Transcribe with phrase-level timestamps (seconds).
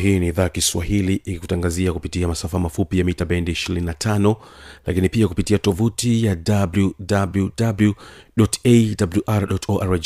[0.00, 4.36] hii ni idhaa kiswahili ikikutangazia kupitia masafa mafupi ya mita bendi 25
[4.86, 6.36] lakini pia kupitia tovuti ya
[9.28, 10.00] wwwawr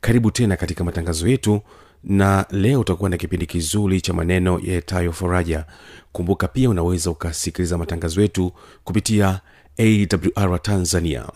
[0.00, 1.60] karibu tena katika matangazo yetu
[2.04, 5.64] na leo utakuwa na kipindi kizuri cha maneno yatayo faraja.
[6.12, 8.52] Kumbuka pia unaweza ukasikiliza matangazo yetu
[8.84, 9.40] kupitia
[9.78, 11.26] awr tanzania.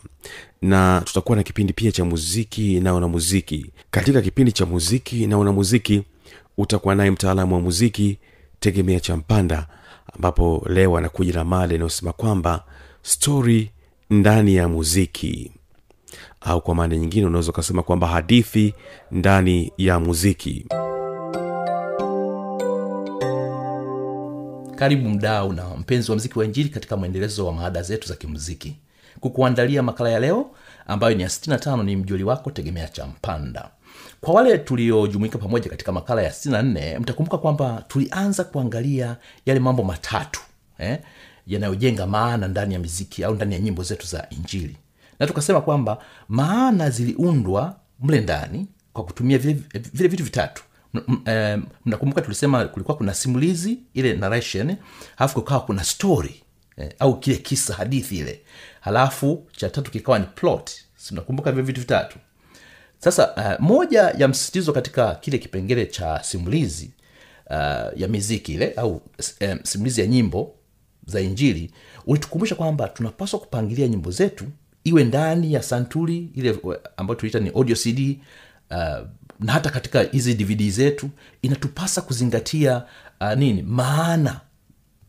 [0.62, 3.66] Na tutakuwa na kipindi pia cha muziki na wanamuziki.
[3.90, 6.02] Katika kipindi cha muziki na wanamuziki
[6.61, 8.19] utakuwa naye mtaalamu wa muziki
[8.61, 9.66] tegemea cha mpanda
[10.14, 12.64] ambapo leo anakuja na mada inayosema kwamba
[13.03, 13.70] stori
[14.11, 15.53] ndani ya muziki.
[16.41, 18.75] Au kwa maana nyingine unaweza ukasema kwamba hadithi
[19.11, 20.66] ndani ya muziki.
[24.77, 28.77] Karibu mdau na mpenzi wa mziki wa injili katika mwendelezo wa maada zetu za kimuziki.
[29.20, 30.50] Kukuandalia makala ya leo
[30.86, 33.70] ambayo ni ya 65 ni mjoli wako tegemea cha mpanda
[34.20, 40.41] kwa wale tuliojumuika pamoja katika makala ya 64 mtakumbuka kwamba tulianza kuangalia yale mambo matatu
[40.78, 40.98] eh,
[41.47, 44.76] yanayojenga maana ndani ya miziki au ndani ya nyimbo zetu za injili.
[45.19, 45.98] Na tukasema kwamba
[46.28, 49.60] maana ziliundwa mle ndani kwa kutumia vile,
[49.92, 50.62] vile vitu vitatu.
[51.86, 54.76] Mnakumbuka tulisema kulikuwa kuna simulizi ile narration
[55.16, 56.42] halafu kukawa kuna story
[56.76, 58.41] eh, au kile kisa hadithi ile.
[58.80, 60.70] Halafu cha tatu kikawa ni plot.
[60.96, 62.19] Si mnakumbuka vile vitu vitatu
[63.00, 66.91] sasa uh, moja ya msisitizo katika kile kipengele cha simulizi
[67.50, 68.91] uh, ya miziki ile au
[69.41, 70.55] um, simulizi ya nyimbo
[71.06, 71.71] za injili
[72.06, 74.44] ulitukumbusha kwamba tunapaswa kupangilia nyimbo zetu
[74.84, 76.59] iwe ndani ya santuri ile
[76.97, 78.19] ambayo tuliita ni audio cd
[78.71, 78.77] uh,
[79.41, 81.11] na hata katika hizi dvd zetu
[81.43, 82.82] inatupasa kuzingatia
[83.21, 83.62] uh, nini?
[83.62, 84.41] Maana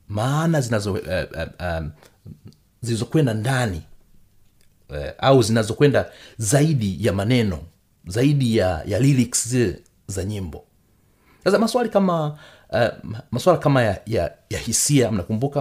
[0.07, 1.91] maana zinazo uh, uh, um,
[2.81, 3.81] zilizokwenda ndani
[4.89, 7.59] uh, au zinazokwenda zaidi ya maneno
[8.07, 9.55] zaidi ya, ya lyrics
[10.07, 10.63] za nyimbo.
[11.43, 12.37] Sasa maswali kama
[12.69, 15.59] uh, maswala kama ya, ya, ya hisia mnakumbuka?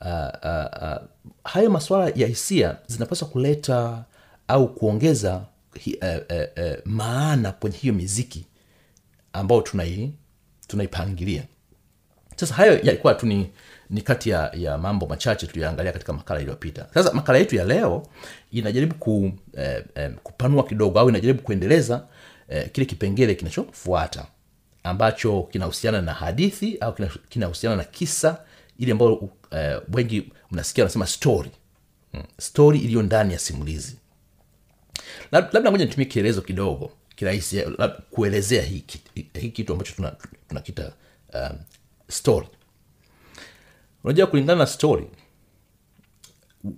[0.00, 0.08] Uh,
[0.42, 0.96] uh, uh,
[1.44, 4.04] hayo maswala ya hisia zinapaswa kuleta
[4.48, 5.44] au kuongeza
[5.80, 8.46] hi, uh, uh, uh, maana kwenye hiyo miziki
[9.32, 10.12] ambayo tunai
[10.66, 11.42] tunaipangilia.
[12.36, 13.50] Sasa hayo yalikuwa tu ni,
[13.90, 16.86] ni kati ya, ya mambo machache tuliyoangalia katika makala iliyopita.
[16.94, 18.06] Sasa makala yetu ya leo
[18.52, 22.06] inajaribu ku, eh, eh, kupanua kidogo au inajaribu kuendeleza
[22.48, 24.26] eh, kile kipengele kinachofuata
[24.84, 26.94] ambacho kinahusiana na hadithi au
[27.28, 28.38] kinahusiana na kisa
[28.78, 31.50] ili ambayo eh, wengi mnasikia wanasema story.
[32.12, 32.22] Hmm.
[32.38, 33.96] story iliyo ndani ya simulizi.
[35.32, 37.68] Labda ngoja nitumie kielezo kidogo kirahisi eh,
[38.10, 38.98] kuelezea hiki
[39.52, 39.92] kitu ambacho
[40.48, 40.92] tunakita
[41.30, 41.58] tuna um,
[42.08, 42.46] story
[44.04, 45.06] unajua kulingana na story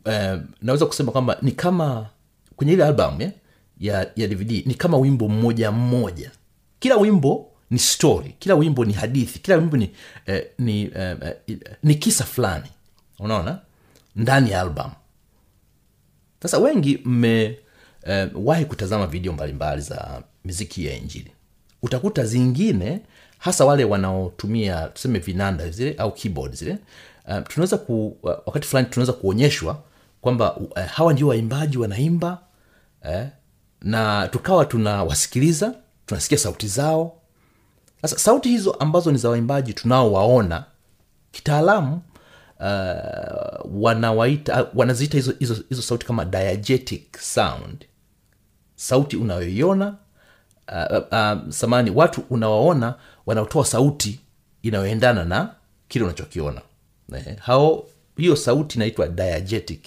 [0.04, 2.08] eh, naweza kusema kwamba ni kama
[2.56, 3.32] kwenye ile album ya,
[3.80, 6.30] ya, ya dvd ni kama wimbo mmoja mmoja.
[6.78, 9.90] Kila wimbo ni story kila wimbo ni hadithi kila wimbo ni,
[10.26, 11.16] eh, ni, eh,
[11.46, 12.68] eh, ni kisa fulani.
[13.18, 13.58] Unaona?
[14.16, 14.90] Ndani ya album.
[16.42, 21.30] Sasa wengi mmewahi eh, kutazama video mbalimbali za miziki ya injili.
[21.82, 23.00] Utakuta zingine
[23.38, 26.78] hasa wale wanaotumia tuseme vinanda zile au keyboard zile
[27.28, 29.82] uh, tunaweza ku, uh, wakati fulani tunaweza kuonyeshwa
[30.20, 32.38] kwamba uh, hawa ndio waimbaji wanaimba
[33.02, 33.26] eh,
[33.82, 35.74] na tukawa tunawasikiliza
[36.06, 37.20] tunasikia sauti zao.
[38.02, 40.64] Sasa sauti hizo ambazo ni za waimbaji tunaowaona
[41.32, 42.02] kitaalamu
[42.60, 47.84] uh, wanawaita uh, wanaziita hizo, hizo, hizo sauti kama diegetic sound.
[48.76, 49.94] Sauti unayoiona
[50.72, 52.94] uh, uh, samani watu unawaona
[53.26, 54.20] wanaotoa sauti
[54.62, 55.54] inayoendana na
[55.88, 56.60] kile unachokiona
[57.14, 57.86] eh, hao
[58.16, 59.84] hiyo sauti inaitwa diegetic.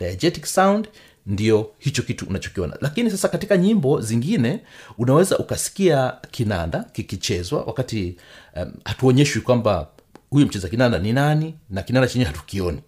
[0.00, 0.88] Diegetic sound
[1.26, 2.76] ndio hicho kitu unachokiona.
[2.80, 4.60] Lakini sasa katika nyimbo zingine
[4.98, 8.16] unaweza ukasikia kinanda kikichezwa wakati
[8.56, 9.88] um, hatuonyeshwi kwamba
[10.30, 12.80] huyu mcheza kinanda ni nani na kinanda chenyewe hatukioni.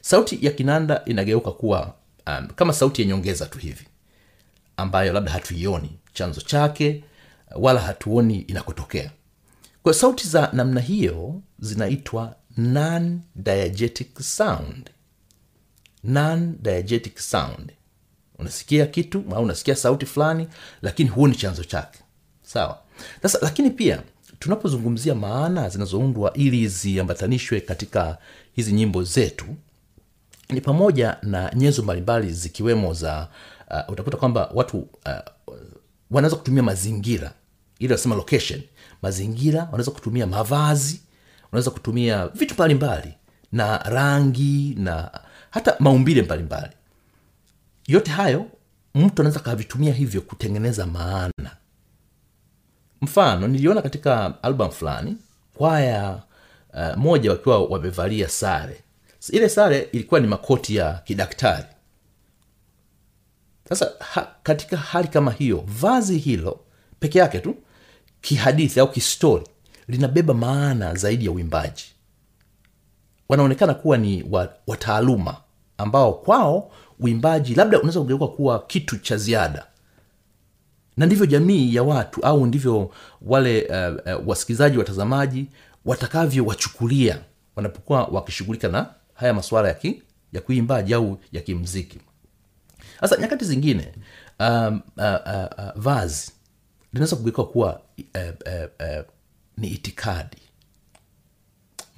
[0.00, 1.94] Sauti ya kinanda inageuka kuwa
[2.26, 3.86] um, kama sauti ya nyongeza tu hivi
[4.76, 7.04] ambayo labda hatuioni chanzo chake
[7.54, 9.10] wala hatuoni inakotokea
[9.82, 14.90] kwa sauti za namna hiyo zinaitwa non diegetic sound.
[16.04, 17.72] Non diegetic sound.
[18.38, 20.48] Unasikia kitu au unasikia sauti fulani
[20.82, 21.98] lakini huoni chanzo chake.
[22.42, 22.78] Sawa.
[23.22, 24.02] Sasa lakini pia
[24.38, 28.18] tunapozungumzia maana zinazoundwa ili ziambatanishwe katika
[28.52, 29.46] hizi nyimbo zetu
[30.50, 33.28] ni pamoja na nyenzo mbalimbali zikiwemo za
[33.70, 34.88] uh, utakuta kwamba watu uh,
[36.10, 37.32] wanaweza kutumia mazingira.
[37.78, 38.62] Ili wanasema location
[39.02, 41.00] mazingira wanaweza kutumia mavazi
[41.52, 43.14] unaweza kutumia vitu mbalimbali
[43.52, 45.20] na rangi na
[45.50, 46.72] hata maumbile mbalimbali.
[47.86, 48.46] Yote hayo
[48.94, 51.56] mtu anaweza kavitumia hivyo kutengeneza maana.
[53.00, 55.16] Mfano niliona katika album fulani
[55.54, 56.22] kwaya
[56.74, 58.80] uh, moja wakiwa wamevalia sare.
[59.30, 61.66] Ile sare ilikuwa ni makoti ya kidaktari.
[63.68, 66.60] Sasa ha, katika hali kama hiyo vazi hilo
[67.00, 67.56] peke yake tu
[68.22, 69.44] kihadithi au kistori
[69.88, 71.84] linabeba maana zaidi ya uimbaji.
[73.28, 74.24] Wanaonekana kuwa ni
[74.66, 75.36] wataaluma
[75.78, 76.70] ambao kwao
[77.00, 79.66] uimbaji labda unaweza kugeuka kuwa kitu cha ziada.
[80.96, 82.90] Na ndivyo jamii ya watu au ndivyo
[83.22, 85.46] wale uh, uh, wasikilizaji watazamaji
[85.84, 87.18] watakavyowachukulia
[87.56, 89.76] wanapokuwa wakishughulika na haya masuala ya,
[90.32, 91.98] ya kuimbaji au ya kimziki.
[93.00, 93.92] Sasa nyakati zingine
[94.40, 96.32] um, uh, uh, uh, vazi
[96.92, 97.80] linaweza kugeuka kuwa
[98.14, 99.04] eh, eh, eh,
[99.56, 100.36] ni itikadi.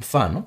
[0.00, 0.44] Mfano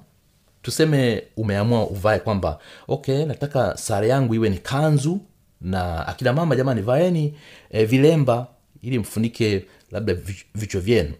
[0.61, 5.19] tuseme umeamua uvae kwamba okay nataka sare yangu iwe ni kanzu
[5.61, 7.37] na akina mama jamani vaeni
[7.69, 8.47] e, vilemba
[8.81, 10.13] ili mfunike labda
[10.55, 11.13] vichwa vyenu.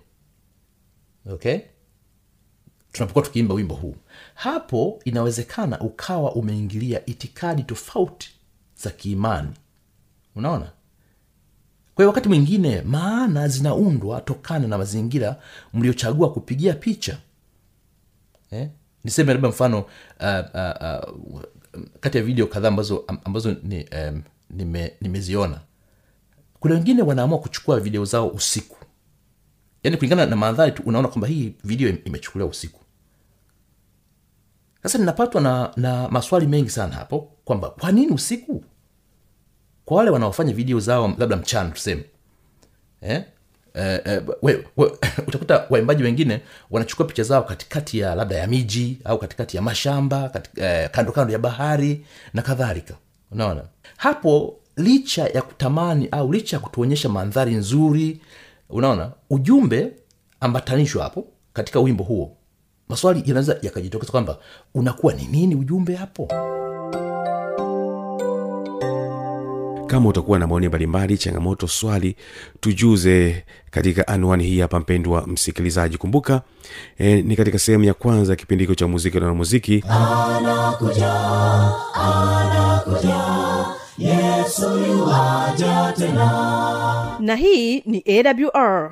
[1.30, 1.60] Okay?
[2.92, 3.96] Tunapokuwa tukiimba wimbo huu.
[4.34, 8.30] Hapo inawezekana ukawa umeingilia itikadi tofauti
[8.76, 9.50] za kiimani.
[10.36, 10.72] Unaona
[11.98, 15.36] kwa hiyo wakati mwingine maana zinaundwa tokana na mazingira
[15.74, 17.18] mliochagua kupigia picha.
[18.52, 18.70] Eh?
[19.04, 19.86] niseme labda mfano uh,
[20.54, 21.04] uh,
[21.34, 21.42] uh,
[22.00, 25.60] kati ya video kadhaa ambazo, ambazo ni, um, nime, nimeziona.
[26.60, 28.78] Kuna wengine wanaamua kuchukua video zao usiku.
[29.84, 32.82] Yaani kulingana na mandhari tu unaona kwamba hii video imechukuliwa usiku.
[34.84, 38.64] Sasa ninapatwa na, na maswali mengi sana hapo kwamba kwa nini usiku
[39.88, 42.04] kwa wale wanaofanya video zao labda mchana tuseme.
[43.02, 43.24] Eh?
[43.74, 44.92] Eh, eh, we, we,
[45.28, 46.42] utakuta waimbaji wengine
[46.72, 51.12] wanachukua picha zao katikati ya labda ya miji au katikati ya mashamba katika, eh, kando
[51.12, 52.94] kando ya bahari na kadhalika.
[53.32, 53.64] Unaona?
[53.98, 58.22] Hapo licha ya kutamani au licha ya kutuonyesha mandhari nzuri
[58.70, 59.12] unaona?
[59.30, 59.92] Ujumbe
[60.40, 62.38] ambatanishwa hapo katika wimbo huo.
[62.90, 64.38] Maswali yanaweza yakajitokeza kwamba
[64.74, 66.28] unakuwa ni nini ujumbe hapo
[69.88, 72.16] kama utakuwa na maoni mbalimbali changamoto swali
[72.60, 75.98] tujuze katika anwani hii hapa mpendwa msikilizaji.
[75.98, 76.42] Kumbuka
[76.98, 79.84] e, ni katika sehemu ya kwanza ya kipindi hiko cha muziki na muziki.
[79.90, 81.14] Anakuja
[81.94, 83.24] anakuja
[83.98, 84.70] yesu
[85.98, 87.18] tena.
[87.20, 88.92] Na hii ni awr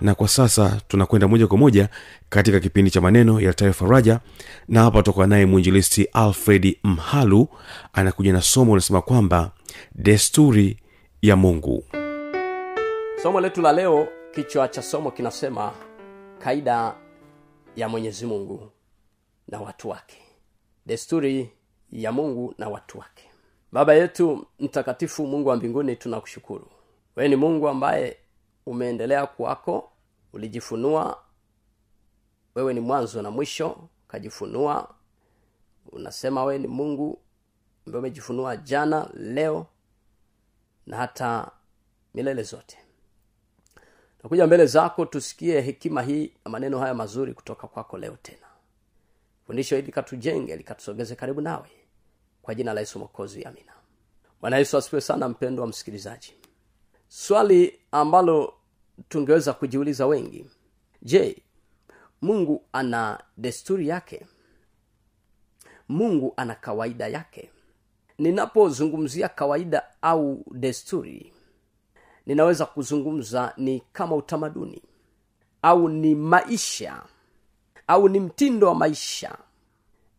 [0.00, 1.88] na kwa sasa tunakwenda moja kwa moja
[2.28, 4.20] katika kipindi cha maneno yaltayo faraja
[4.68, 7.48] na hapa tutakuwa naye mwinjilisti alfredi mhalu
[7.92, 9.50] anakuja na somo unasema kwamba
[9.94, 10.76] desturi
[11.22, 11.84] ya mungu.
[13.22, 15.72] Somo letu la leo kichwa cha somo kinasema
[16.38, 16.94] kaida
[17.76, 18.70] ya mwenyezi mungu
[19.48, 20.16] na watu wake.
[20.86, 21.50] Desturi
[21.92, 23.24] ya mungu na watu wake.
[23.72, 26.66] Baba yetu mtakatifu mungu wa mbinguni tunakushukuru.
[27.16, 28.16] Wewe ni mungu ambaye
[28.66, 29.92] umeendelea kwako
[30.32, 31.22] ulijifunua
[32.54, 34.94] wewe ni mwanzo na mwisho ukajifunua
[35.92, 37.20] unasema wewe ni mungu
[37.86, 39.66] ambaye umejifunua jana leo
[40.86, 41.50] na hata
[42.14, 42.78] milele zote.
[44.22, 48.46] Nakuja mbele zako tusikie hekima hii na maneno haya mazuri kutoka kwako leo tena.
[49.46, 51.70] Fundisho hili likatujenge likatusogeze karibu nawe.
[52.42, 53.72] Kwa jina la yesu mokozi amina.
[54.40, 56.34] Bwana yesu asifiwe sana mpendo wa msikilizaji
[57.12, 58.54] swali ambalo
[59.08, 60.46] tungeweza kujiuliza wengi.
[61.02, 61.42] Je
[62.22, 64.26] mungu ana desturi yake?
[65.88, 67.50] Mungu ana kawaida yake?
[68.18, 71.32] Ninapozungumzia kawaida au desturi
[72.26, 74.82] ninaweza kuzungumza ni kama utamaduni
[75.62, 77.02] au ni maisha
[77.86, 79.38] au ni mtindo wa maisha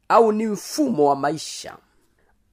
[0.09, 1.77] au ni mfumo wa maisha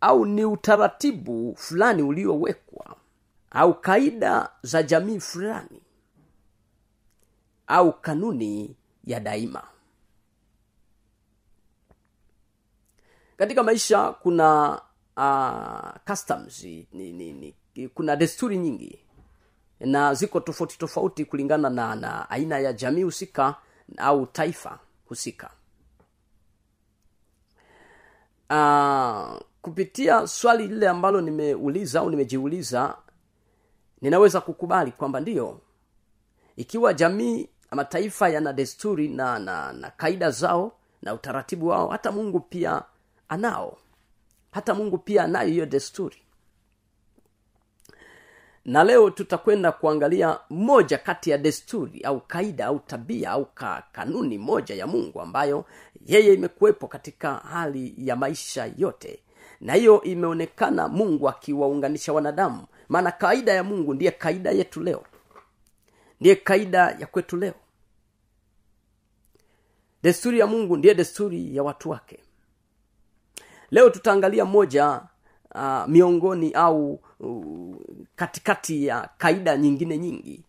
[0.00, 2.96] au ni utaratibu fulani uliowekwa
[3.50, 5.82] au kaida za jamii fulani
[7.66, 9.62] au kanuni ya daima.
[13.36, 14.80] Katika maisha kuna
[15.16, 17.54] uh, customs ni, ni, ni,
[17.88, 18.98] kuna desturi nyingi
[19.80, 23.54] na ziko tofauti tofauti kulingana na, na aina ya jamii husika
[23.96, 24.78] au taifa
[25.08, 25.50] husika.
[28.50, 32.96] Uh, kupitia swali lile ambalo nimeuliza au nimejiuliza
[34.00, 35.60] ninaweza kukubali kwamba ndiyo
[36.56, 42.12] ikiwa jamii ama taifa yana desturi na, na na kaida zao na utaratibu wao hata
[42.12, 42.82] mungu pia
[43.28, 43.78] anao.
[44.50, 46.16] Hata mungu pia anayo hiyo desturi.
[48.64, 54.38] Na leo tutakwenda kuangalia moja kati ya desturi au kaida au tabia au ka, kanuni
[54.38, 55.64] moja ya mungu ambayo
[56.06, 59.20] yeye imekuwepo katika hali ya maisha yote.
[59.60, 65.04] Na hiyo imeonekana mungu akiwaunganisha wanadamu maana kaida ya mungu ndiye kaida yetu leo.
[66.20, 67.54] Ndiye kaida ya kwetu leo.
[70.02, 72.18] Desturi ya mungu ndiye desturi ya watu wake.
[73.70, 75.00] Leo tutaangalia moja
[75.54, 77.76] uh, miongoni au uh,
[78.16, 80.44] katikati ya kaida nyingine nyingi.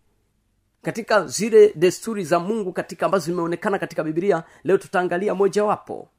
[0.82, 6.10] Katika zile desturi za mungu katika ambazo zimeonekana katika bibilia leo tutaangalia mojawapo.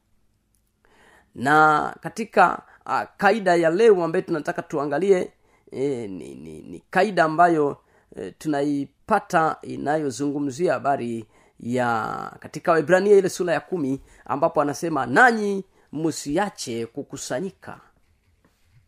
[1.35, 5.31] Na katika uh, kaida ya leo ambayo tunataka tuangalie
[5.71, 7.77] e, ni, ni, ni kaida ambayo
[8.15, 11.25] e, tunaipata inayozungumzia habari
[11.59, 15.63] ya katika wibrania ile sura ya kumi ambapo anasema nanyi
[15.93, 17.79] msiache kukusanyika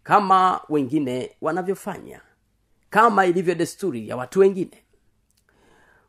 [0.03, 2.21] kama wengine wanavyofanya
[2.89, 4.83] kama ilivyo desturi ya watu wengine.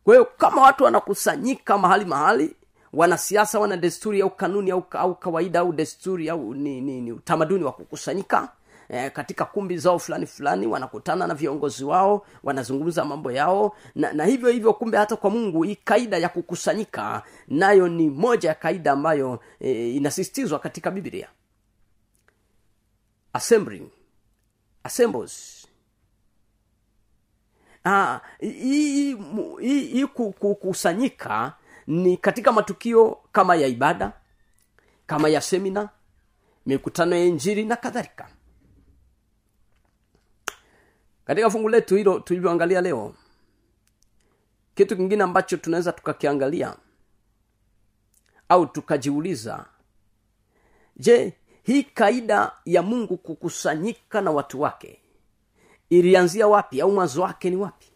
[0.05, 2.57] Kwa hiyo kama watu wanakusanyika mahali mahali
[2.93, 7.65] wanasiasa wana desturi au kanuni au, au kawaida au desturi au ni, ni, ni utamaduni
[7.65, 8.49] wa kukusanyika
[8.89, 14.25] e, katika kumbi zao fulani fulani wanakutana na viongozi wao wanazungumza mambo yao na, na
[14.25, 18.93] hivyo hivyo kumbe hata kwa mungu hii kaida ya kukusanyika nayo ni moja ya kaida
[18.93, 21.29] ambayo e, inasisitizwa katika biblia.
[23.33, 23.89] Assembling
[24.85, 25.67] assembles.
[27.85, 31.53] Ah, hii kukusanyika
[31.87, 34.13] ni katika matukio kama ya ibada
[35.07, 35.89] kama ya semina
[36.67, 38.29] mikutano ya injiri na kadhalika
[41.25, 43.15] katika fungu letu hilo tulivyoangalia leo
[44.75, 46.77] kitu kingine ambacho tunaweza tukakiangalia
[48.49, 49.67] au tukajiuliza
[50.97, 55.01] je hii kaida ya mungu kukusanyika na watu wake
[55.91, 57.87] ilianzia wapi au mwanzo wake ni wapi?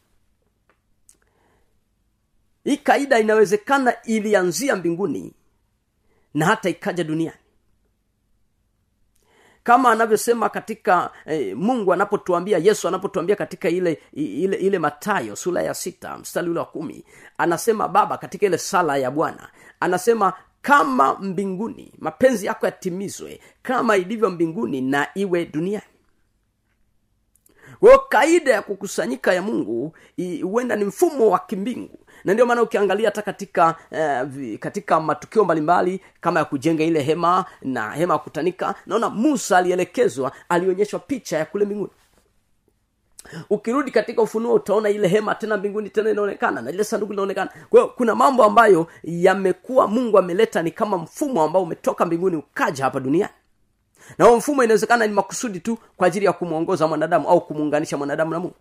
[2.64, 5.34] Hii kaida inawezekana ilianzia mbinguni
[6.34, 7.38] na hata ikaja duniani
[9.68, 15.74] kama anavyosema katika eh, mungu anapotuambia yesu anapotuambia katika ile ile ile matayo sura ya
[15.74, 17.04] sita mstari ule wa kumi
[17.38, 19.48] anasema baba katika ile sala ya bwana.
[19.80, 20.32] Anasema
[20.62, 25.84] kama mbinguni mapenzi yako yatimizwe kama ilivyo mbinguni na iwe duniani.
[27.80, 29.96] Kwahiyo kaida ya kukusanyika ya mungu
[30.42, 31.98] huenda ni mfumo wa kimbingu
[32.28, 37.44] na ndio maana ukiangalia hata katika eh, katika matukio mbalimbali kama ya kujenga ile hema
[37.62, 41.90] na hema ya kutanika naona musa alielekezwa alionyeshwa picha ya kule mbinguni.
[43.50, 47.50] Ukirudi katika ufunuo utaona ile hema tena mbinguni tena inaonekana na ile sanduku linaonekana.
[47.70, 53.00] Kwa kuna mambo ambayo yamekuwa mungu ameleta ni kama mfumo ambao umetoka mbinguni ukaja hapa
[53.00, 53.32] duniani.
[54.18, 58.30] Na huo mfumo inawezekana ni makusudi tu kwa ajili ya kumwongoza mwanadamu au kumuunganisha mwanadamu
[58.30, 58.54] na mungu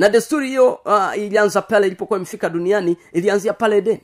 [0.00, 4.00] na desturi hiyo uh, ilianza pale ilipokuwa imefika duniani ilianzia pale edeni.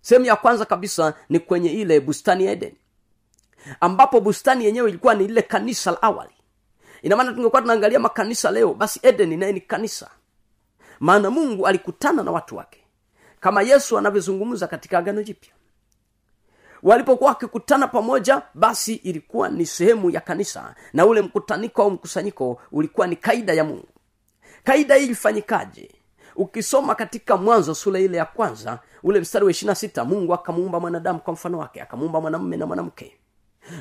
[0.00, 2.76] Sehemu ya kwanza kabisa ni kwenye ile bustani ya edeni
[3.80, 6.34] ambapo bustani yenyewe ilikuwa ni lile kanisa la awali.
[7.02, 10.10] Inamaana tungekuwa tunaangalia makanisa leo basi edeni naye ni kanisa.
[11.00, 12.84] Maana mungu alikutana na watu wake
[13.40, 15.52] kama yesu anavyozungumza katika agano jipya.
[16.82, 23.06] Walipokuwa wakikutana pamoja basi ilikuwa ni sehemu ya kanisa na ule mkutaniko au mkusanyiko ulikuwa
[23.06, 23.88] ni kaida ya mungu
[24.66, 25.90] kaida hii ilifanyikaje?
[26.36, 31.18] Ukisoma katika mwanzo sura ile ya kwanza ule mstari wa ishirina sita mungu akamuumba mwanadamu
[31.20, 33.18] kwa mfano wake akamuumba mwanamume na mwanamke.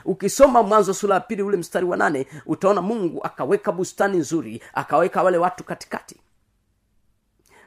[0.05, 5.23] Ukisoma mwanzo sura ya pili ule mstari wa nane utaona mungu akaweka bustani nzuri akaweka
[5.23, 6.15] wale watu katikati.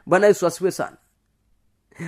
[0.05, 0.97] Bwana yesu asiwe sana.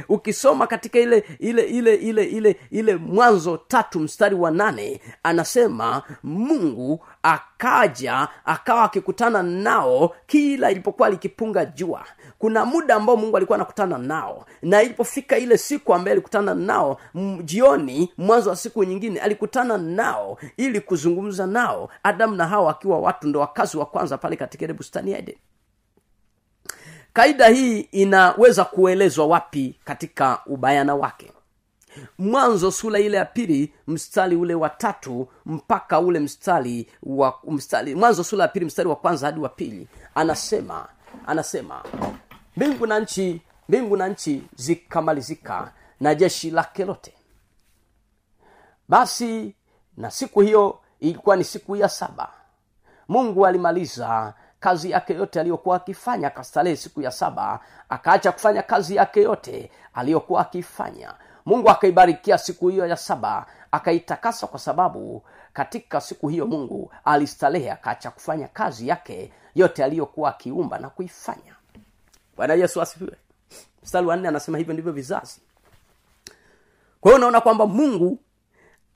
[0.10, 7.06] Ukisoma katika ile ile ile ile ile ile mwanzo tatu mstari wa nane anasema mungu
[7.23, 12.05] akaja akawa akikutana nao kila ilipokuwa likipunga jua.
[12.39, 16.97] Kuna muda ambao mungu alikuwa anakutana nao na ilipofika ile siku ambaye alikutana nao
[17.43, 23.27] jioni mwanzo wa siku nyingine alikutana nao ili kuzungumza nao adamu na hawa akiwa watu
[23.27, 25.23] ndo wakazi wa kwanza pale katika ile bustani ya
[27.13, 31.31] kaida hii inaweza kuelezwa wapi katika ubayana wake
[32.17, 38.24] mwanzo sura ile ya pili mstari ule wa tatu mpaka ule mstari wa mstari mwanzo
[38.24, 39.88] sura ya pili mstari wa kwanza hadi wa pili.
[40.15, 40.88] Anasema
[41.27, 41.83] anasema
[42.57, 47.13] mbingu na nchi mbingu na nchi zikamalizika na jeshi lake lote.
[48.89, 49.55] Basi
[49.98, 52.29] na siku hiyo ilikuwa ni siku ya saba.
[53.07, 56.29] Mungu alimaliza kazi yake yote aliyokuwa akifanya.
[56.29, 61.13] Kastarehe siku ya saba akaacha kufanya kazi yake yote aliyokuwa akifanya
[61.45, 68.12] mungu akaibarikia siku hiyo ya saba akaitakasa kwa sababu katika siku hiyo mungu alistarehe akaacha
[68.12, 71.55] kufanya kazi yake yote aliyokuwa akiumba na kuifanya.
[72.38, 73.15] Bwana yesu asifiwe.
[73.83, 75.41] Mstari wa nne anasema hivyo ndivyo vizazi.
[77.01, 78.19] Kwa hiyo unaona kwamba mungu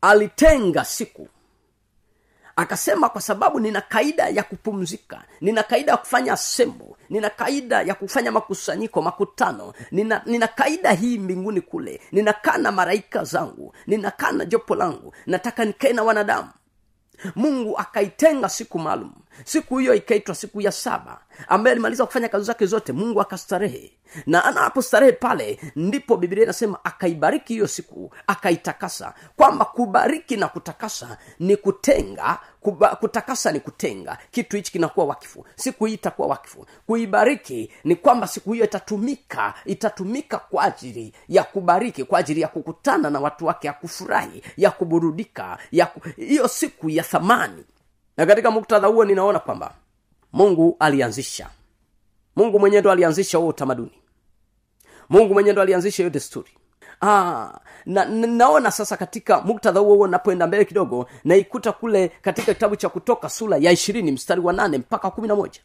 [0.02, 1.28] alitenga siku
[2.56, 7.96] akasema kwa sababu nina kaida ya kupumzika nina kaida ya kufanya sembo nina kaida ya
[7.96, 14.46] kufanya makusanyiko makutano nina, nina kaida hii mbinguni kule ninakaa na maraika zangu ninakaa na
[14.46, 16.50] jopo langu nataka nikae na wanadamu.
[17.36, 19.12] Mungu akaitenga siku maalum
[19.46, 23.92] siku hiyo ikaitwa siku ya saba ambaye alimaliza kufanya kazi zake zote mungu akastarehe.
[24.26, 29.14] Na anapostarehe pale ndipo bibilia inasema akaibariki hiyo siku akaitakasa.
[29.36, 34.18] Kwamba kubariki na kutakasa ni kutenga kuba, kutakasa ni kutenga.
[34.32, 35.46] Kitu hichi kinakuwa wakifu.
[35.56, 36.66] Siku hii itakuwa wakifu.
[36.88, 43.10] Kuibariki ni kwamba siku hiyo itatumika itatumika kwa ajili ya kubariki kwa ajili ya kukutana
[43.10, 46.02] na watu wake ya kufurahi ya kuburudika ya ku...
[46.50, 47.64] siku ya thamani
[48.18, 49.74] na katika muktadha huo ninaona kwamba
[50.34, 51.50] mungu alianzisha.
[52.36, 54.02] Mungu mwenyewe ndo alianzisha huo utamaduni.
[55.10, 56.50] Mungu mwenyewe ndo alianzisha hiyo desturi.
[57.02, 62.54] Ah, na, na, naona sasa katika muktadha huo huo napoenda mbele kidogo naikuta kule katika
[62.54, 65.60] kitabu cha kutoka sura ya ishirini mstari wa nane mpaka kumi na moja.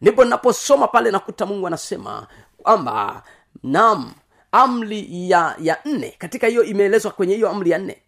[0.00, 3.22] Ndipo naposoma pale nakuta mungu anasema kwamba
[3.62, 4.12] nam
[4.52, 6.14] amri ya ya nne.
[6.18, 8.02] Katika hiyo imeelezwa kwenye hiyo amri ya nne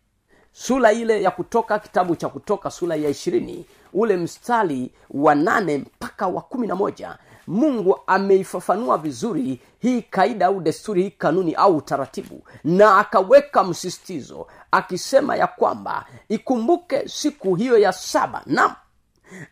[0.59, 6.27] sura ile ya kutoka kitabu cha kutoka sura ya ishirini ule mstari wa nane mpaka
[6.27, 7.19] wa kumi na moja.
[7.47, 15.37] Mungu ameifafanua vizuri hii kaida au desturi hii kanuni au utaratibu na akaweka msisitizo akisema
[15.37, 18.75] ya kwamba ikumbuke siku hiyo ya saba nam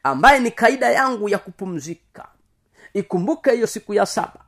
[0.02, 2.28] ambaye ni kaida yangu ya kupumzika.
[2.94, 4.40] Ikumbuke hiyo siku ya saba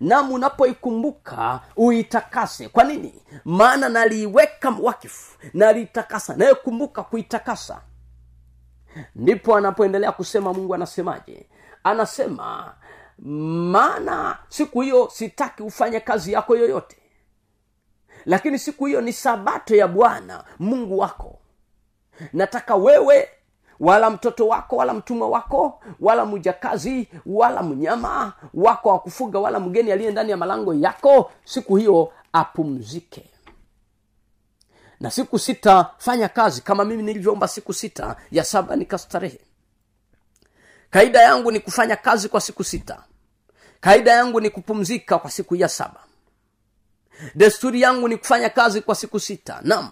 [0.00, 2.68] nam unapoikumbuka uitakase.
[2.68, 3.22] Kwa nini?
[3.44, 7.80] Maana naliiweka wakifu naliitakasa nayekumbuka kuitakasa.
[9.14, 11.46] Ndipo anapoendelea kusema mungu anasemaje?
[11.84, 12.74] Anasema
[13.18, 16.96] maana siku hiyo sitaki ufanye kazi yako yoyote.
[18.26, 21.38] Lakini siku hiyo ni sabato ya bwana mungu wako.
[22.32, 23.28] Nataka wewe
[23.80, 29.92] wala mtoto wako wala mtumwa wako wala mjakazi wala mnyama wako wa kufuga wala mgeni
[29.92, 33.24] aliye ndani ya malango yako siku hiyo apumzike.
[35.00, 39.40] Na siku sita fanya kazi kama mimi nilivyoomba siku sita ya saba nikastarehe.
[40.90, 43.02] Kaida yangu ni kufanya kazi kwa siku sita.
[43.80, 46.00] Kaida yangu ni kupumzika kwa siku ya saba.
[47.34, 49.60] Desturi yangu ni kufanya kazi kwa siku sita.
[49.62, 49.90] Nam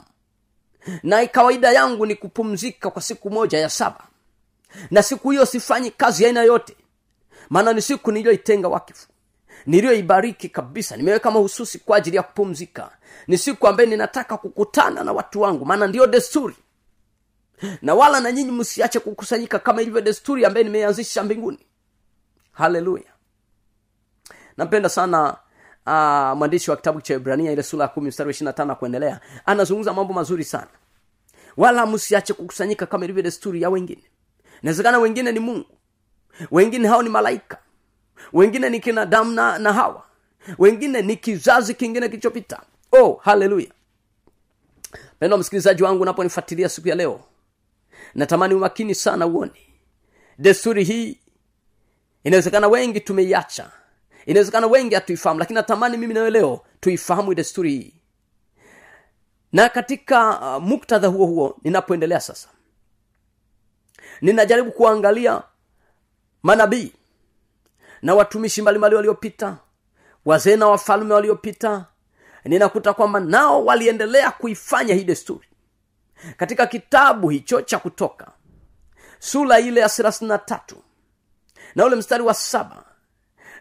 [1.03, 4.05] na kawaida yangu ni kupumzika kwa siku moja ya saba.
[4.91, 6.77] Na siku hiyo sifanyi kazi aina yote.
[7.51, 9.09] Maana ni siku niliyoitenga wakifu.
[9.67, 10.97] Niliyoibariki kabisa.
[10.97, 12.91] Nimeweka mahususi kwa ajili ya kupumzika.
[13.27, 15.65] Ni siku ambaye ninataka kukutana na watu wangu.
[15.67, 16.57] Maana ndiyo desturi.
[17.83, 21.59] Na wala na nyinyi msiache kukusanyika kama ilivyo desturi ambaye nimeanzisha mbinguni.
[22.53, 23.13] Haleluya.
[24.57, 25.37] Napenda sana
[25.89, 29.21] uh, mwandishi wa kitabu cha ibrania ile sura ya kumi mstari wa ishiri tano kuendelea
[29.47, 30.69] anazungumza mambo mazuri sana.
[31.57, 34.03] Wala msiache kukusanyika kama ilivyo desturi ya wengine.
[34.63, 35.67] Inawezekana wengine ni mungu.
[36.51, 37.59] Wengine hao ni malaika.
[38.33, 40.03] Wengine ni kina damu na, na hawa.
[40.59, 42.63] Wengine ni kizazi kingine kilichopita.
[42.93, 43.67] Oh haleluya.
[45.19, 47.21] Pendwa msikilizaji wangu unaponifuatilia siku ya leo
[48.15, 49.53] natamani umakini sana uone.
[50.39, 51.19] Desturi hii
[52.25, 53.71] inawezekana wengi tumeiacha
[54.29, 57.95] inawezekana wengi hatuifahamu lakini natamani mimi nawe leo tuifahamu desturi hii.
[59.53, 62.49] Na katika uh, muktadha huo huo ninapoendelea sasa
[64.21, 65.43] ninajaribu kuangalia
[66.43, 66.93] manabii
[68.03, 69.57] na watumishi mbalimbali waliopita
[70.25, 71.85] wazee na wafalme waliopita
[72.45, 75.49] ninakuta kwamba nao waliendelea kuifanya hii desturi.
[76.37, 78.31] Katika kitabu hicho cha kutoka
[79.19, 80.77] sura ile ya thelathini na tatu
[81.75, 82.85] na ule mstari wa saba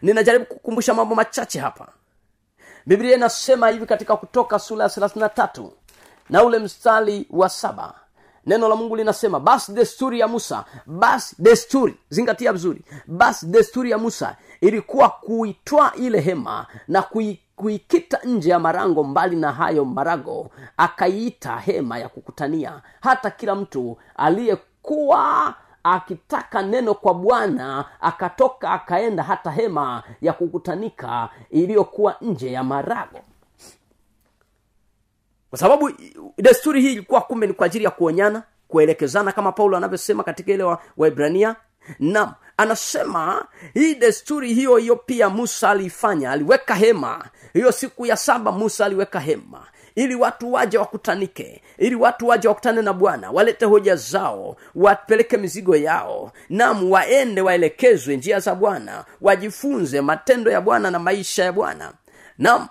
[0.02, 1.88] ninajaribu kukumbusha mambo machache hapa.
[2.86, 5.72] Biblia inasema hivi katika kutoka sura ya thelathini na tatu
[6.30, 7.94] na ule mstari wa saba.
[8.46, 13.98] Neno la mungu linasema basi desturi ya musa basi desturi zingatia vizuri basi desturi ya
[13.98, 20.50] musa ilikuwa kuitwaa ile hema na kui kuikita nje ya marango mbali na hayo marago
[20.76, 22.82] akaiita hema ya kukutania.
[23.00, 25.54] Hata kila mtu aliyekuwa
[25.92, 33.20] akitaka neno kwa bwana akatoka akaenda hata hema ya kukutanika iliyokuwa nje ya marago.
[35.50, 35.90] Kwa sababu
[36.38, 40.62] desturi hii ilikuwa kumbe ni kwa ajili ya kuonyana kuelekezana kama paulo anavyosema katika ile
[40.62, 41.56] wa- waibrania
[41.98, 47.24] nam anasema hii desturi hiyo hiyo pia musa aliifanya aliweka hema.
[47.52, 49.66] Hiyo siku ya saba musa aliweka hema
[49.98, 51.62] ili watu waje wakutanike.
[51.78, 53.30] Ili watu waje wakutane na bwana.
[53.30, 54.56] Walete hoja zao.
[54.74, 56.32] Wapeleke mizigo yao.
[56.48, 59.04] Nam waende waelekezwe njia za bwana.
[59.20, 61.92] Wajifunze matendo ya bwana na maisha ya bwana.
[62.38, 62.68] Nam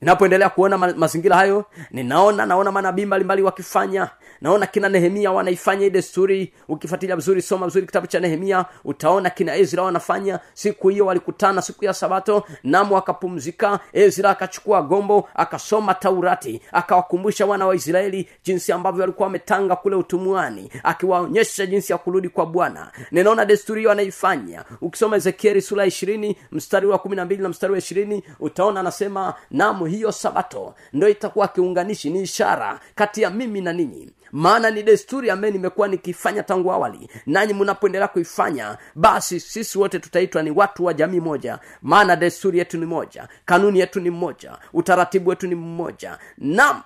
[0.00, 4.10] ninapoendelea kuona ma- mazingira hayo ninaona naona manabii mbalimbali wakifanya.
[4.40, 9.56] Naona kina nehemia wanaifanya hii desturi ukifuatilia vizuri soma vizuri kitabu cha nehemia utaona kina
[9.56, 10.40] ezra wanafanya.
[10.54, 13.80] Siku hiyo walikutana siku ya sabato namo akapumzika.
[13.92, 20.70] Ezra akachukua gombo akasoma taurati akawakumbusha wana wa israeli jinsi ambavyo walikuwa wametanga kule utumwani
[20.82, 22.92] akiwaonyesha jinsi ya kurudi kwa bwana.
[23.10, 27.48] Ninaona desturi hiyo anaifanya ukisoma ezekieli sura ya ishirini mstari wa kumi na mbili na
[27.48, 33.30] mstari wa ishirini utaona anasema namu hiyo sabato ndo itakuwa kiunganishi ni ishara kati ya
[33.30, 34.10] mimi na ninyi.
[34.32, 37.10] Maana ni desturi ambaye nimekuwa nikifanya tangu awali.
[37.26, 41.58] Nanyi mnapoendelea kuifanya basi sisi wote tutaitwa ni watu wa jamii moja.
[41.82, 46.18] Maana desturi yetu ni moja kanuni yetu ni mmoja utaratibu wetu ni mmoja.
[46.38, 46.82] Nam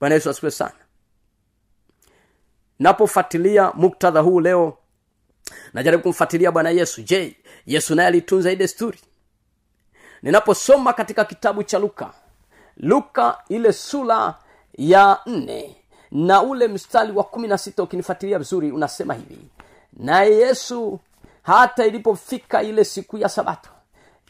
[0.00, 0.72] bwana yesu asifiwe sana.
[2.78, 4.78] Napofuatilia muktadha huu leo
[5.72, 7.02] najaribu kumfuatilia bwana yesu.
[7.02, 8.98] Je yesu naye alitunza hii desturi
[10.22, 12.10] ninaposoma katika kitabu cha luka
[12.76, 14.34] luka ile sura
[14.78, 15.76] ya nne
[16.10, 19.38] na ule mstari wa kumi na sita ukinifuatilia vizuri unasema hivi
[19.92, 21.00] naye yesu
[21.42, 23.70] hata ilipofika ile siku ya sabato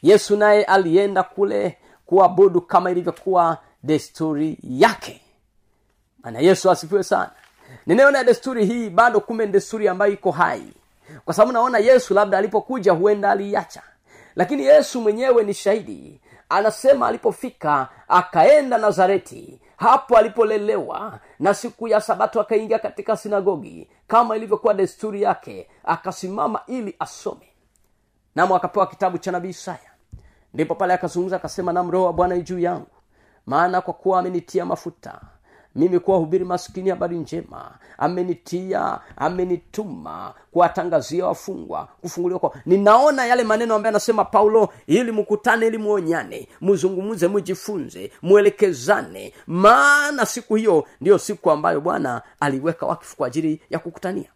[0.02, 5.20] yesu naye alienda kule kuabudu kama ilivyokuwa desturi yake.
[6.22, 7.30] Maana yesu asifiwe sana.
[7.86, 10.72] Ninaona desturi hii bado kume desturi ambayo iko hai.
[11.24, 13.82] Kwa sababu naona yesu labda alipokuja huenda aliiacha
[14.36, 16.20] lakini yesu mwenyewe ni shahidi.
[16.48, 19.60] Anasema alipofika akaenda nazareti.
[19.76, 26.96] Hapo alipolelewa na siku ya sabato akaingia katika sinagogi kama ilivyokuwa desturi yake akasimama ili
[26.98, 27.48] asome.
[28.34, 29.90] Namo akapewa kitabu cha nabii isaya.
[30.54, 32.86] Ndipo pale akazungumza akasema nam roho wa bwana juu yangu.
[33.46, 35.20] Maana kwa kuwa amenitia mafuta
[35.74, 37.70] mimi kuwahubiri maskini habari njema.
[37.98, 45.78] Amenitia amenituma kuwatangazia wafungwa kufunguliwa kwa ninaona yale maneno ambayo anasema paulo ili mkutane ili
[45.78, 53.60] muonyane muzungumze mujifunze mwelekezane maana siku hiyo ndiyo siku ambayo bwana aliweka wakifu kwa ajili
[53.70, 54.30] ya kukutania.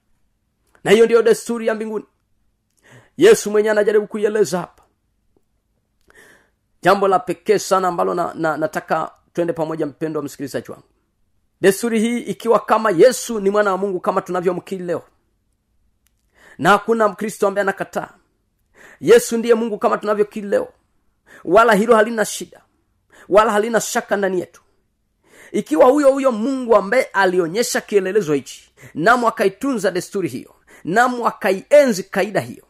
[0.85, 2.05] Na hiyo ndiyo desturi ya mbinguni.
[3.17, 4.83] Yesu mwenyewe anajaribu kuieleza hapa.
[6.83, 10.85] Jambo la pekee sana ambalo na, na, nataka twende pamoja mpendo wa msikilizaji wangu
[11.61, 15.03] desturi hii ikiwa kama yesu ni mwana wa mungu kama tunavyomkiri leo.
[16.59, 18.09] Na hakuna mkristo ambaye anakataa.
[19.01, 20.69] Yesu ndiye mungu kama tunavyokiri leo.
[21.45, 22.61] Wala hilo halina shida.
[23.29, 24.63] Wala halina shaka ndani yetu.
[25.53, 32.41] Ikiwa huyo huyo mungu ambaye alionyesha kielelezo hichi namo akaitunza desturi hiyo namo akaienzi kaida
[32.41, 32.65] hiyo.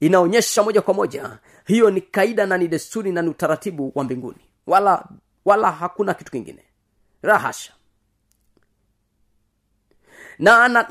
[0.00, 4.38] Inaonyesha moja kwa moja hiyo ni kaida na ni desturi na ni utaratibu wa mbinguni.
[4.66, 5.04] Wala
[5.44, 6.64] wala hakuna kitu kingine
[7.22, 7.72] rahasha
[10.38, 10.86] na na-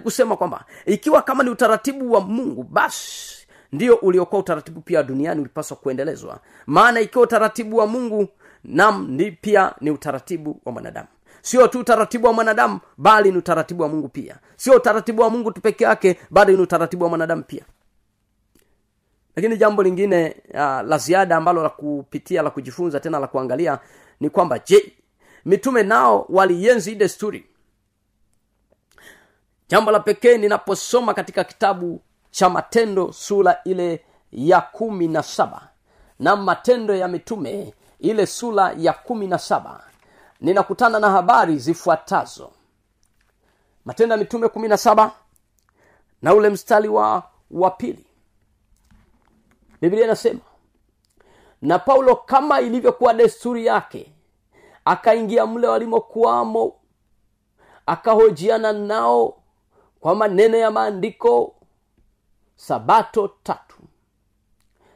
[0.00, 5.76] kusema kwamba ikiwa kama ni utaratibu wa mungu basi ndio uliokuwa utaratibu pia duniani ulipaswa
[5.76, 6.40] kuendelezwa.
[6.66, 8.28] Maana ikiwa utaratibu wa mungu
[8.64, 11.08] nam ni pia ni utaratibu wa mwanadamu.
[11.42, 14.36] Sio tu utaratibu wa mwanadamu bali ni utaratibu wa mungu pia.
[14.56, 17.64] Sio utaratibu wa mungu tu peke yake bali ni utaratibu wa mwanadamu pia.
[19.36, 23.78] Lakini jambo lingine uh, la ziada ambalo la kupitia la kujifunza tena la kuangalia
[24.20, 24.92] ni kwamba je
[25.44, 27.46] mitume nao walienzi hii desturi.
[29.68, 35.68] Jambo la pekee ninaposoma katika kitabu cha matendo sura ile ya kumi na saba
[36.18, 39.84] na matendo ya mitume ile sura ya kumi na saba
[40.40, 42.52] ninakutana na habari zifuatazo.
[43.84, 45.12] Matendo ya mitume kumi na saba
[46.22, 48.06] na ule mstari wa wa pili.
[49.80, 50.40] Biblia inasema
[51.62, 54.12] na paulo kama ilivyokuwa desturi yake
[54.84, 56.72] akaingia mle walimokuwamo
[57.86, 59.36] akahojiana nao
[60.00, 61.54] kwa maneno ya maandiko.
[62.56, 63.76] Sabato tatu.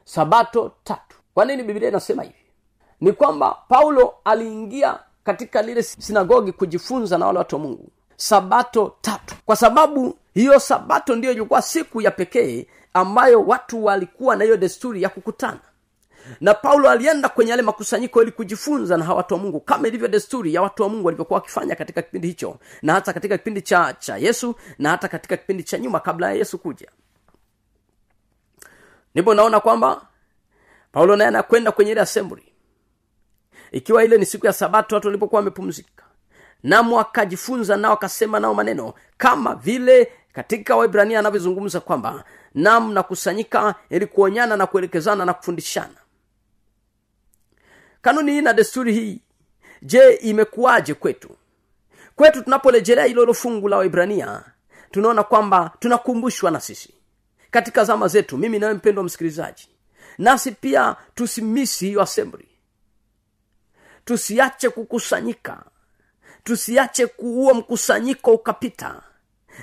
[0.05, 1.16] Sabato tatu.
[1.35, 2.35] Kwa nini biblia inasema hivi?
[3.01, 7.88] Ni kwamba paulo aliingia katika lile sinagogi kujifunza na wale watu wa mungu.
[8.16, 9.35] Sabato tatu.
[9.46, 15.03] Kwa sababu hiyo sabato ndiyo ilikuwa siku ya pekee ambayo watu walikuwa na hiyo desturi
[15.03, 15.61] ya kukutana
[16.41, 20.55] na paulo alienda kwenye yale makusanyiko ili kujifunza na watu wa mungu kama ilivyo desturi
[20.55, 24.17] ya watu wa mungu walivyokuwa wakifanya katika kipindi hicho na hata katika kipindi cha cha
[24.17, 26.88] yesu na hata katika kipindi cha nyuma kabla ya yesu kuja.
[29.14, 30.07] Ndipo naona kwamba
[30.93, 32.53] paulo naye anakwenda kwenye ile assembly.
[33.73, 36.05] Ikiwa ile ni siku ya sabato watu walipokuwa wamepumzika
[36.62, 44.07] namo akajifunza nao akasema nao maneno kama vile katika waibrania anavyozungumza kwamba nam nakusanyika ili
[44.07, 45.95] kuonyana na kuelekezana na kufundishana
[48.03, 49.21] kanuni hii na desturi hii.
[49.83, 51.31] Je imekuwaje kwetu?
[52.17, 54.43] Kwetu tunaporejelea hilo fungu la waibrania
[54.91, 56.95] tunaona kwamba tunakumbushwa na sisi.
[57.51, 59.69] Katika zama zetu mimi nawe mpendwa msikilizaji
[60.19, 62.49] nasi pia tusimisi hiyo assembly.
[64.05, 65.65] Tusiache kukusanyika.
[66.45, 69.03] Tusiache kuua mkusanyiko ukapita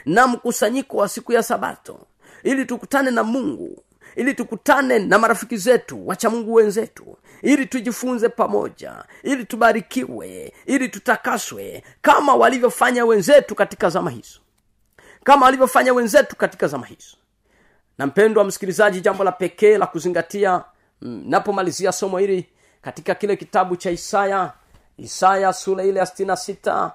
[0.05, 2.07] na mkusanyiko wa siku ya sabato
[2.43, 3.83] ili tukutane na mungu
[4.15, 12.35] ili tukutane na marafiki zetu wachamungu wenzetu ili tujifunze pamoja ili tubarikiwe ili tutakaswe kama
[12.35, 14.39] walivyofanya wenzetu katika zama hizo.
[15.23, 17.17] Kama walivyofanya wenzetu katika zama hizo.
[17.97, 20.63] Na mpendwa msikilizaji jambo la pekee la kuzingatia
[21.01, 22.49] napomalizia somo hili
[22.81, 24.53] katika kile kitabu cha isaya
[24.97, 26.91] isaya sura ile ya sitini sita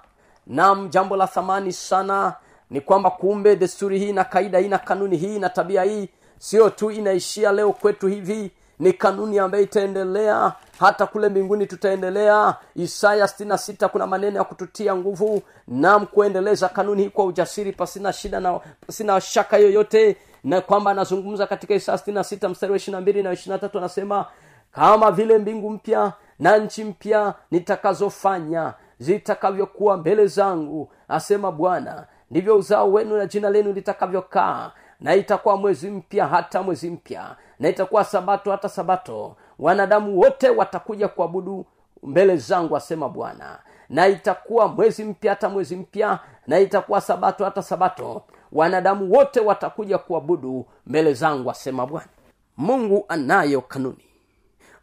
[0.46, 2.34] nam jambo la thamani sana
[2.70, 6.08] ni kwamba kumbe desturi hii na kaida hii na kanuni hii na tabia hii
[6.38, 10.52] sio tu inaishia leo kwetu hivi ni kanuni ambayo itaendelea.
[10.78, 12.54] Hata kule mbinguni tutaendelea.
[12.76, 15.42] Isaya sita kuna maneno ya kututia nguvu.
[15.68, 20.16] Nam kuendeleza kanuni hii kwa ujasiri pasina shida na pasina shaka yoyote.
[20.44, 24.26] Na kwamba anazungumza katika isaya sita mstari wa ishirina mbili na ishirina tatu anasema
[24.72, 32.92] kama vile mbingu mpya na nchi mpya nitakazofanya zitakavyokuwa mbele zangu asema bwana ndivyo uzao
[32.92, 38.50] wenu na jina lenu litakavyokaa na itakuwa mwezi mpya hata mwezi mpya na itakuwa sabato
[38.50, 39.36] hata sabato.
[39.58, 41.66] Wanadamu wote watakuja kuabudu
[42.02, 43.58] mbele zangu asema bwana.
[43.88, 48.22] Na itakuwa mwezi mpya hata mwezi mpya na itakuwa sabato hata sabato.
[48.52, 52.08] Wanadamu wote watakuja kuabudu mbele zangu asema bwana.
[52.56, 54.04] Mungu anayo kanuni.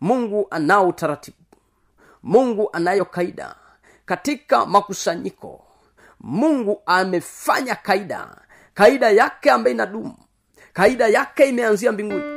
[0.01, 1.37] Mungu anao utaratibu.
[2.23, 3.55] Mungu anayo kaida.
[4.05, 5.61] Katika makusanyiko
[6.19, 8.27] mungu amefanya kaida
[8.77, 10.13] kaida yake ambayo inadumu
[10.73, 12.36] kaida yake imeanzia mbinguni